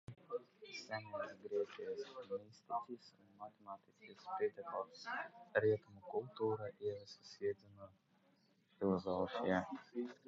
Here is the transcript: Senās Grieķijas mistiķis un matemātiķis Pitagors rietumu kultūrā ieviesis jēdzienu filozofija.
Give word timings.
Senās 0.77 1.33
Grieķijas 1.41 1.99
mistiķis 2.29 3.11
un 3.17 3.27
matemātiķis 3.41 4.25
Pitagors 4.47 5.03
rietumu 5.67 6.01
kultūrā 6.15 6.71
ieviesis 6.73 7.35
jēdzienu 7.45 7.91
filozofija. 8.81 9.63